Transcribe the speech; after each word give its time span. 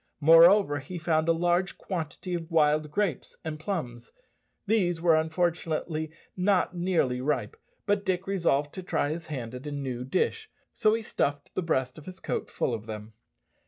Moreover, 0.19 0.79
he 0.79 0.97
found 0.97 1.29
a 1.29 1.31
large 1.31 1.77
quantity 1.77 2.33
of 2.33 2.49
wild 2.49 2.89
grapes 2.89 3.37
and 3.45 3.59
plums. 3.59 4.11
These 4.65 4.99
were 4.99 5.15
unfortunately 5.15 6.09
not 6.35 6.75
nearly 6.75 7.21
ripe, 7.21 7.55
but 7.85 8.03
Dick 8.03 8.25
resolved 8.25 8.73
to 8.73 8.81
try 8.81 9.11
his 9.11 9.27
hand 9.27 9.53
at 9.53 9.67
a 9.67 9.71
new 9.71 10.03
dish, 10.03 10.49
so 10.73 10.95
he 10.95 11.03
stuffed 11.03 11.53
the 11.53 11.61
breast 11.61 11.99
of 11.99 12.05
his 12.07 12.19
coat 12.19 12.49
full 12.49 12.73
of 12.73 12.87
them. 12.87 13.13